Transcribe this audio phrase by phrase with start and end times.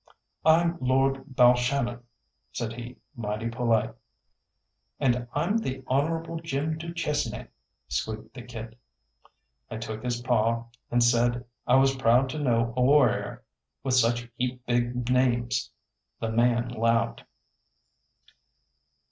[0.45, 2.01] "I'm Lord Balshannon,"
[2.51, 3.93] said he, mighty polite.
[4.99, 7.49] "And I'm the Honourable Jim du Chesnay,"
[7.87, 8.75] squeaked the kid.
[9.69, 13.43] I took his paw and said I was proud to know a warrior
[13.83, 15.69] with such heap big names.
[16.19, 17.23] The man laughed.